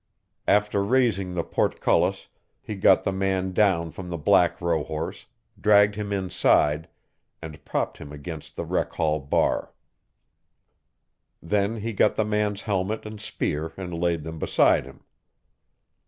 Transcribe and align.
After 0.47 0.83
raising 0.83 1.35
the 1.35 1.43
"portcullis", 1.43 2.27
he 2.59 2.73
got 2.73 3.03
the 3.03 3.11
man 3.11 3.51
down 3.53 3.91
from 3.91 4.09
the 4.09 4.17
black 4.17 4.59
rohorse, 4.59 5.27
dragged 5.59 5.93
him 5.93 6.11
inside, 6.11 6.87
and 7.39 7.63
propped 7.65 7.99
him 7.99 8.11
against 8.11 8.55
the 8.55 8.65
rec 8.65 8.93
hall 8.93 9.19
bar. 9.19 9.75
Then 11.39 11.81
he 11.81 11.93
got 11.93 12.15
the 12.15 12.25
man's 12.25 12.63
helmet 12.63 13.05
and 13.05 13.21
spear 13.21 13.73
and 13.77 13.93
laid 13.93 14.23
them 14.23 14.39
beside 14.39 14.85
him. 14.87 15.03